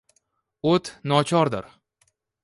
[0.71, 1.69] O’t nochordir